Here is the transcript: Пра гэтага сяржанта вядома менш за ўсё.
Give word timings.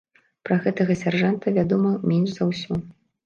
Пра 0.47 0.55
гэтага 0.63 0.95
сяржанта 1.01 1.53
вядома 1.59 1.91
менш 2.13 2.29
за 2.39 2.49
ўсё. 2.51 2.81